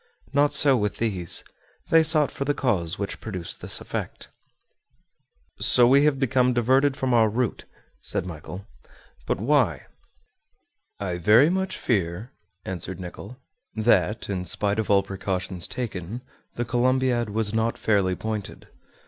[0.33, 1.43] Not so with these;
[1.91, 4.29] they sought for the cause which produced this effect.
[5.59, 7.65] "So we have become diverted from our route,"
[8.01, 8.65] said Michel;
[9.27, 9.85] "but why?"
[10.99, 12.31] "I very much fear,"
[12.65, 13.37] answered Nicholl,
[13.75, 16.21] "that, in spite of all precautions taken,
[16.55, 18.69] the Columbiad was not fairly pointed.